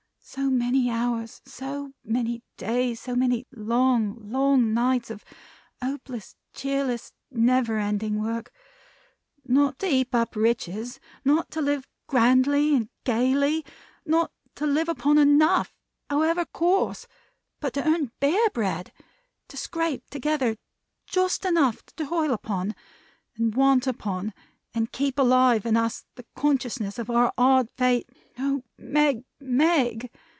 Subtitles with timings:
[0.23, 5.25] So many hours, so many days, so many long, long nights of
[5.83, 8.49] hopeless, cheerless, never ending work
[9.43, 13.65] not to heap up riches, not to live grandly or gayly,
[14.05, 15.73] not to live upon enough,
[16.09, 17.07] however coarse;
[17.59, 18.93] but to earn bare bread;
[19.49, 20.55] to scrape together
[21.07, 22.73] just enough to toil upon,
[23.35, 24.33] and want upon,
[24.73, 28.09] and keep alive in us the consciousness of our hard fate!
[28.39, 30.09] Oh, Meg, Meg!"